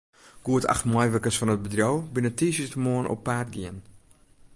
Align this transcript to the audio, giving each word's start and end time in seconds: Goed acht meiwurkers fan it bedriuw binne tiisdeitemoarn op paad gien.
Goed 0.45 0.67
acht 0.73 0.85
meiwurkers 0.91 1.37
fan 1.39 1.53
it 1.55 1.63
bedriuw 1.65 1.97
binne 2.13 2.31
tiisdeitemoarn 2.37 3.11
op 3.13 3.21
paad 3.27 3.49
gien. 3.55 3.77